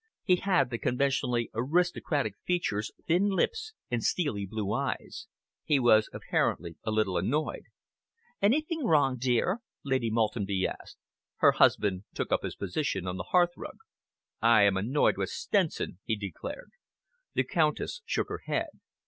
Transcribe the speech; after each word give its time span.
He 0.23 0.37
had 0.37 0.71
the 0.71 0.79
conventionally 0.79 1.51
aristocratic 1.53 2.33
features, 2.43 2.91
thin 3.05 3.29
lips 3.29 3.73
and 3.91 4.03
steely 4.03 4.47
blue 4.47 4.73
eyes. 4.73 5.27
He 5.63 5.79
was 5.79 6.09
apparently 6.11 6.75
a 6.83 6.89
little 6.89 7.19
annoyed. 7.19 7.65
"Anything 8.41 8.83
wrong, 8.83 9.17
dear?" 9.19 9.59
Lady 9.83 10.09
Maltenby 10.09 10.65
asked. 10.67 10.97
Her 11.35 11.51
husband 11.51 12.05
took 12.15 12.31
up 12.31 12.41
his 12.41 12.55
position 12.55 13.05
on 13.05 13.17
the 13.17 13.25
hearthrug. 13.29 13.77
"I 14.41 14.63
am 14.63 14.75
annoyed 14.75 15.17
with 15.17 15.29
Stenson," 15.29 15.99
he 16.03 16.15
declared. 16.15 16.71
The 17.35 17.43
Countess 17.43 18.01
shook 18.07 18.29
her 18.29 18.41
head. 18.47 18.79